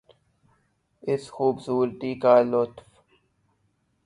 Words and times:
اس 1.03 1.23
خوبصورتی 1.35 2.11
کا 2.23 2.35
لطف 2.51 2.85